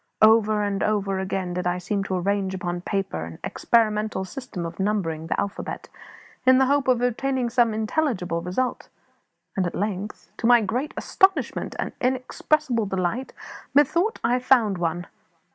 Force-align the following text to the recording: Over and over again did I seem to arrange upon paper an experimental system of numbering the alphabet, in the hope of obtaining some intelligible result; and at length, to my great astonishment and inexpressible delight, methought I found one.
Over 0.23 0.63
and 0.63 0.81
over 0.81 1.19
again 1.19 1.53
did 1.53 1.67
I 1.67 1.77
seem 1.77 2.03
to 2.05 2.15
arrange 2.15 2.55
upon 2.55 2.81
paper 2.81 3.23
an 3.23 3.37
experimental 3.43 4.25
system 4.25 4.65
of 4.65 4.79
numbering 4.79 5.27
the 5.27 5.39
alphabet, 5.39 5.89
in 6.43 6.57
the 6.57 6.65
hope 6.65 6.87
of 6.87 7.03
obtaining 7.03 7.51
some 7.51 7.71
intelligible 7.71 8.41
result; 8.41 8.89
and 9.55 9.67
at 9.67 9.75
length, 9.75 10.31
to 10.37 10.47
my 10.47 10.59
great 10.61 10.95
astonishment 10.97 11.75
and 11.77 11.91
inexpressible 12.01 12.87
delight, 12.87 13.31
methought 13.75 14.19
I 14.23 14.39
found 14.39 14.79
one. 14.79 15.05